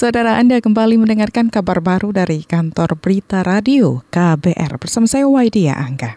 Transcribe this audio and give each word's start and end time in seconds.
Saudara 0.00 0.40
Anda 0.40 0.64
kembali 0.64 0.96
mendengarkan 0.96 1.52
kabar 1.52 1.84
baru 1.84 2.08
dari 2.08 2.40
kantor 2.40 2.96
berita 2.96 3.44
radio 3.44 4.00
KBR 4.08 4.80
bersama 4.80 5.04
saya 5.04 5.28
Waidia 5.28 5.76
Angga. 5.76 6.16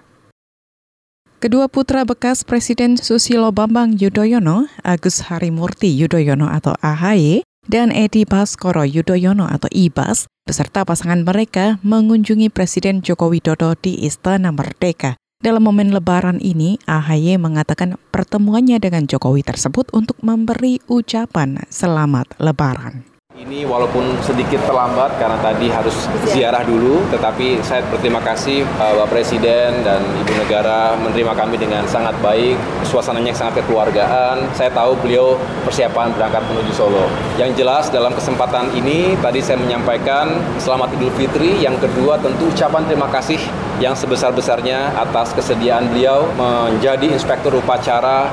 Kedua 1.44 1.68
putra 1.68 2.08
bekas 2.08 2.48
Presiden 2.48 2.96
Susilo 2.96 3.52
Bambang 3.52 4.00
Yudhoyono, 4.00 4.72
Agus 4.88 5.28
Harimurti 5.28 5.92
Yudhoyono 6.00 6.48
atau 6.48 6.80
AHY, 6.80 7.44
dan 7.68 7.92
Edi 7.92 8.24
Baskoro 8.24 8.88
Yudhoyono 8.88 9.52
atau 9.52 9.68
IBAS, 9.68 10.32
beserta 10.48 10.88
pasangan 10.88 11.28
mereka 11.28 11.84
mengunjungi 11.84 12.48
Presiden 12.56 13.04
Joko 13.04 13.36
Widodo 13.36 13.76
di 13.76 14.08
Istana 14.08 14.56
Merdeka. 14.56 15.20
Dalam 15.44 15.60
momen 15.68 15.92
lebaran 15.92 16.40
ini, 16.40 16.80
AHY 16.88 17.36
mengatakan 17.36 18.00
pertemuannya 18.16 18.80
dengan 18.80 19.12
Jokowi 19.12 19.44
tersebut 19.44 19.92
untuk 19.92 20.16
memberi 20.24 20.80
ucapan 20.88 21.68
selamat 21.68 22.40
lebaran. 22.40 23.13
Ini 23.44 23.68
walaupun 23.68 24.24
sedikit 24.24 24.64
terlambat 24.64 25.20
karena 25.20 25.36
tadi 25.44 25.68
harus 25.68 26.08
ziarah 26.32 26.64
dulu, 26.64 27.04
tetapi 27.12 27.60
saya 27.60 27.84
berterima 27.92 28.24
kasih 28.24 28.64
uh, 28.80 28.96
Bapak 29.04 29.20
Presiden 29.20 29.84
dan 29.84 30.00
Ibu 30.00 30.48
Negara 30.48 30.96
menerima 30.96 31.36
kami 31.36 31.60
dengan 31.60 31.84
sangat 31.84 32.16
baik, 32.24 32.56
suasananya 32.88 33.36
sangat 33.36 33.60
kekeluargaan. 33.60 34.48
Saya 34.56 34.72
tahu 34.72 34.96
beliau 35.04 35.36
persiapan 35.68 36.16
berangkat 36.16 36.40
menuju 36.56 36.72
Solo. 36.72 37.04
Yang 37.36 37.60
jelas 37.60 37.92
dalam 37.92 38.16
kesempatan 38.16 38.72
ini 38.80 39.20
tadi 39.20 39.44
saya 39.44 39.60
menyampaikan 39.60 40.40
selamat 40.56 40.96
Idul 40.96 41.12
Fitri, 41.20 41.60
yang 41.60 41.76
kedua 41.84 42.16
tentu 42.24 42.48
ucapan 42.48 42.88
terima 42.88 43.12
kasih 43.12 43.44
yang 43.84 43.92
sebesar-besarnya 43.92 44.96
atas 44.96 45.36
kesediaan 45.36 45.92
beliau 45.92 46.32
menjadi 46.40 47.12
inspektur 47.12 47.60
upacara 47.60 48.32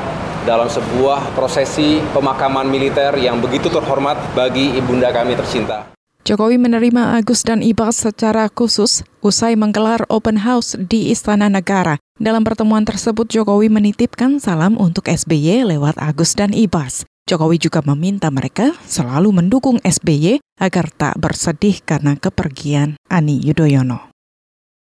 dalam 0.49 0.69
sebuah 0.69 1.37
prosesi 1.37 2.01
pemakaman 2.13 2.69
militer 2.69 3.17
yang 3.21 3.41
begitu 3.41 3.69
terhormat 3.69 4.17
bagi 4.33 4.77
ibunda 4.77 5.13
kami 5.13 5.37
tercinta. 5.37 5.91
Jokowi 6.21 6.61
menerima 6.61 7.17
Agus 7.17 7.43
dan 7.43 7.65
Ibas 7.65 8.05
secara 8.05 8.53
khusus 8.53 9.01
usai 9.25 9.57
menggelar 9.57 10.05
open 10.13 10.45
house 10.45 10.77
di 10.77 11.09
Istana 11.09 11.49
Negara. 11.49 11.97
Dalam 12.21 12.45
pertemuan 12.45 12.85
tersebut, 12.85 13.25
Jokowi 13.33 13.73
menitipkan 13.73 14.37
salam 14.37 14.77
untuk 14.77 15.09
SBY 15.09 15.65
lewat 15.65 15.97
Agus 15.97 16.37
dan 16.37 16.53
Ibas. 16.53 17.09
Jokowi 17.25 17.57
juga 17.57 17.81
meminta 17.83 18.29
mereka 18.29 18.77
selalu 18.85 19.33
mendukung 19.33 19.81
SBY 19.81 20.45
agar 20.61 20.93
tak 20.93 21.17
bersedih 21.17 21.81
karena 21.81 22.21
kepergian 22.21 23.01
Ani 23.09 23.41
Yudhoyono. 23.41 24.13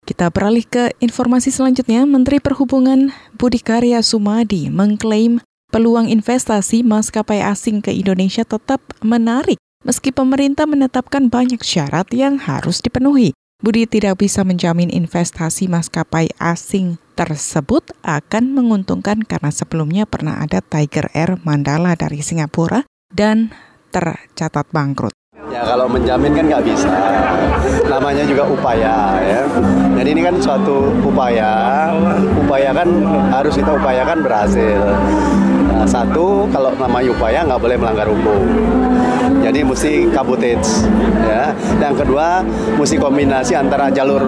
Kita 0.02 0.34
beralih 0.34 0.66
ke 0.66 0.90
informasi 0.98 1.54
selanjutnya. 1.54 2.02
Menteri 2.02 2.42
Perhubungan 2.42 3.14
Budi 3.38 3.62
Karya 3.62 4.02
Sumadi 4.02 4.66
mengklaim 4.66 5.38
peluang 5.72 6.12
investasi 6.12 6.84
maskapai 6.84 7.40
asing 7.40 7.80
ke 7.80 7.88
Indonesia 7.96 8.44
tetap 8.44 8.84
menarik 9.00 9.56
meski 9.88 10.12
pemerintah 10.12 10.68
menetapkan 10.68 11.32
banyak 11.32 11.64
syarat 11.64 12.12
yang 12.12 12.36
harus 12.36 12.84
dipenuhi. 12.84 13.32
Budi 13.64 13.88
tidak 13.88 14.20
bisa 14.20 14.44
menjamin 14.44 14.92
investasi 14.92 15.72
maskapai 15.72 16.28
asing 16.36 17.00
tersebut 17.16 17.94
akan 18.04 18.52
menguntungkan 18.52 19.24
karena 19.24 19.48
sebelumnya 19.54 20.04
pernah 20.04 20.42
ada 20.44 20.60
Tiger 20.60 21.08
Air 21.16 21.40
Mandala 21.40 21.96
dari 21.96 22.20
Singapura 22.20 22.84
dan 23.08 23.54
tercatat 23.94 24.66
bangkrut. 24.74 25.14
Ya 25.52 25.62
kalau 25.62 25.86
menjamin 25.86 26.34
kan 26.34 26.44
nggak 26.48 26.64
bisa, 26.64 26.90
namanya 27.86 28.26
juga 28.26 28.50
upaya 28.50 29.20
ya. 29.22 29.40
Jadi 30.00 30.08
ini 30.10 30.22
kan 30.26 30.36
suatu 30.42 30.90
upaya, 31.04 31.92
upaya 32.34 32.74
kan 32.74 32.88
harus 33.30 33.54
kita 33.54 33.78
upayakan 33.78 34.26
berhasil. 34.26 34.80
Nah, 35.72 35.88
satu 35.88 36.46
kalau 36.52 36.70
nama 36.76 37.00
upaya 37.02 37.42
nggak 37.42 37.60
boleh 37.60 37.76
melanggar 37.80 38.06
hukum. 38.06 38.38
Jadi 39.42 39.60
mesti 39.66 40.06
kabutage 40.12 40.86
ya. 41.26 41.50
Dan 41.80 41.96
kedua 41.96 42.44
mesti 42.78 43.00
kombinasi 43.00 43.56
antara 43.56 43.88
jalur 43.90 44.22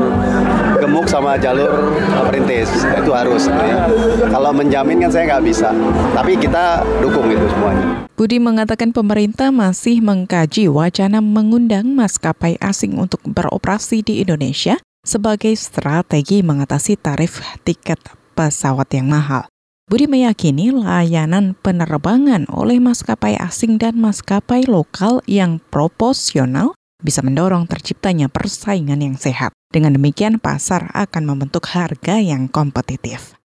gemuk 0.80 1.06
sama 1.06 1.38
jalur 1.38 1.94
perintis 2.26 2.68
itu 2.82 3.10
harus. 3.14 3.46
Ya. 3.46 3.86
Kalau 4.32 4.50
menjamin 4.50 5.04
kan 5.06 5.10
saya 5.12 5.36
nggak 5.36 5.44
bisa, 5.44 5.70
tapi 6.16 6.34
kita 6.40 6.82
dukung 6.98 7.30
itu 7.30 7.46
semuanya. 7.52 8.08
Budi 8.14 8.38
mengatakan 8.38 8.94
pemerintah 8.94 9.50
masih 9.50 9.98
mengkaji 9.98 10.70
wacana 10.70 11.18
mengundang 11.18 11.98
maskapai 11.98 12.54
asing 12.62 12.94
untuk 12.94 13.18
beroperasi 13.26 14.06
di 14.06 14.22
Indonesia 14.22 14.78
sebagai 15.02 15.52
strategi 15.58 16.40
mengatasi 16.40 16.94
tarif 16.96 17.42
tiket 17.66 17.98
pesawat 18.38 18.88
yang 18.94 19.10
mahal. 19.10 19.53
Budi 19.84 20.08
meyakini 20.08 20.72
layanan 20.72 21.52
penerbangan 21.60 22.48
oleh 22.48 22.80
maskapai 22.80 23.36
asing 23.36 23.76
dan 23.76 24.00
maskapai 24.00 24.64
lokal 24.64 25.20
yang 25.28 25.60
proporsional 25.68 26.72
bisa 27.04 27.20
mendorong 27.20 27.68
terciptanya 27.68 28.32
persaingan 28.32 29.04
yang 29.04 29.20
sehat. 29.20 29.52
Dengan 29.68 29.92
demikian, 29.92 30.40
pasar 30.40 30.88
akan 30.96 31.28
membentuk 31.28 31.68
harga 31.68 32.16
yang 32.16 32.48
kompetitif. 32.48 33.36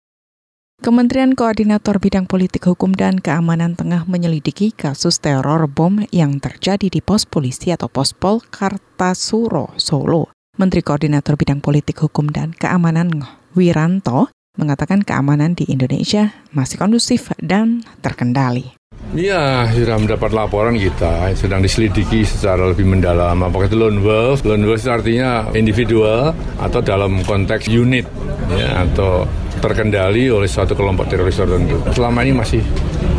Kementerian 0.79 1.35
Koordinator 1.35 1.99
Bidang 1.99 2.31
Politik 2.31 2.71
Hukum 2.71 2.95
dan 2.95 3.19
Keamanan 3.19 3.75
tengah 3.75 4.07
menyelidiki 4.07 4.71
kasus 4.71 5.19
teror 5.19 5.67
bom 5.67 6.07
yang 6.15 6.39
terjadi 6.39 6.87
di 6.87 7.03
pos 7.03 7.27
polisi 7.27 7.75
atau 7.75 7.91
Pospol 7.91 8.47
Kartasuro, 8.47 9.75
Solo. 9.75 10.31
Menteri 10.55 10.87
Koordinator 10.87 11.35
Bidang 11.35 11.59
Politik 11.59 11.99
Hukum 11.99 12.31
dan 12.31 12.55
Keamanan 12.55 13.27
Wiranto 13.59 14.31
mengatakan 14.59 15.07
keamanan 15.07 15.55
di 15.55 15.65
Indonesia 15.71 16.35
masih 16.51 16.77
kondusif 16.77 17.31
dan 17.39 17.87
terkendali. 18.03 18.75
Iya, 19.15 19.71
sudah 19.73 19.97
mendapat 19.97 20.37
laporan 20.37 20.77
kita 20.77 21.33
sedang 21.33 21.65
diselidiki 21.65 22.29
secara 22.29 22.69
lebih 22.69 22.85
mendalam. 22.85 23.41
Apakah 23.41 23.71
itu 23.71 23.79
lone 23.79 24.05
wolf? 24.05 24.45
Lone 24.45 24.67
wolf 24.69 24.85
itu 24.85 24.93
artinya 24.93 25.49
individual 25.57 26.37
atau 26.61 26.85
dalam 26.85 27.25
konteks 27.25 27.73
unit 27.73 28.05
ya, 28.53 28.85
atau 28.85 29.25
terkendali 29.65 30.29
oleh 30.29 30.51
suatu 30.51 30.77
kelompok 30.77 31.09
teroris 31.09 31.41
tertentu. 31.41 31.81
Selama 31.97 32.21
ini 32.27 32.37
masih 32.37 32.61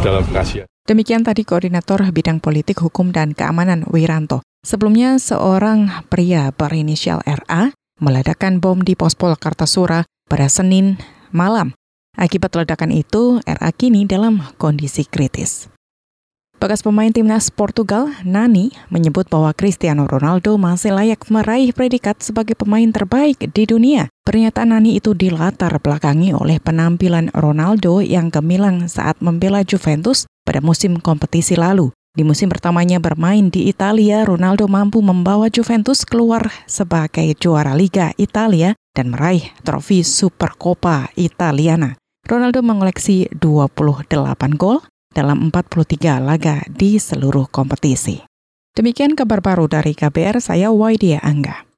dalam 0.06 0.22
kajian. 0.30 0.70
Demikian 0.86 1.22
tadi 1.22 1.46
Koordinator 1.46 2.02
Bidang 2.10 2.38
Politik, 2.42 2.82
Hukum, 2.82 3.10
dan 3.10 3.34
Keamanan 3.34 3.86
Wiranto. 3.90 4.42
Sebelumnya, 4.62 5.18
seorang 5.18 6.06
pria 6.10 6.54
berinisial 6.54 7.22
RA 7.26 7.74
meledakkan 8.02 8.58
bom 8.58 8.82
di 8.82 8.94
Pospol 8.98 9.38
Kartasura 9.38 10.06
pada 10.30 10.48
Senin 10.50 11.02
malam. 11.36 11.74
Akibat 12.18 12.52
ledakan 12.58 12.92
itu, 12.92 13.40
RA 13.48 13.72
kini 13.72 14.04
dalam 14.04 14.44
kondisi 14.60 15.08
kritis. 15.08 15.72
Bekas 16.60 16.84
pemain 16.84 17.08
timnas 17.08 17.48
Portugal, 17.48 18.12
Nani, 18.28 18.76
menyebut 18.92 19.32
bahwa 19.32 19.56
Cristiano 19.56 20.04
Ronaldo 20.04 20.60
masih 20.60 20.92
layak 20.92 21.24
meraih 21.32 21.72
predikat 21.72 22.20
sebagai 22.20 22.60
pemain 22.60 22.92
terbaik 22.92 23.40
di 23.56 23.64
dunia. 23.64 24.12
Pernyataan 24.28 24.76
Nani 24.76 25.00
itu 25.00 25.16
dilatar 25.16 25.72
belakangi 25.80 26.36
oleh 26.36 26.60
penampilan 26.60 27.32
Ronaldo 27.32 28.04
yang 28.04 28.28
gemilang 28.28 28.92
saat 28.92 29.24
membela 29.24 29.64
Juventus 29.64 30.28
pada 30.44 30.60
musim 30.60 31.00
kompetisi 31.00 31.56
lalu. 31.56 31.96
Di 32.20 32.28
musim 32.28 32.52
pertamanya 32.52 33.00
bermain 33.00 33.48
di 33.48 33.72
Italia, 33.72 34.28
Ronaldo 34.28 34.68
mampu 34.68 35.00
membawa 35.00 35.48
Juventus 35.48 36.04
keluar 36.04 36.52
sebagai 36.68 37.32
juara 37.40 37.72
Liga 37.72 38.12
Italia 38.20 38.76
dan 38.92 39.16
meraih 39.16 39.48
trofi 39.64 40.04
Supercoppa 40.04 41.16
Italiana. 41.16 41.96
Ronaldo 42.28 42.60
mengoleksi 42.60 43.32
28 43.32 44.36
gol 44.60 44.84
dalam 45.16 45.48
43 45.48 46.20
laga 46.20 46.60
di 46.68 47.00
seluruh 47.00 47.48
kompetisi. 47.48 48.20
Demikian 48.76 49.16
kabar 49.16 49.40
baru 49.40 49.72
dari 49.72 49.96
KBR, 49.96 50.44
saya 50.44 50.76
Waidia 50.76 51.24
Angga. 51.24 51.69